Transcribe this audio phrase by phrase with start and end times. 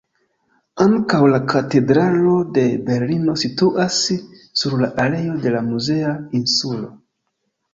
[0.85, 4.01] Ankaŭ la Katedralo de Berlino situas
[4.63, 6.91] sur la areo de la muzea insulo.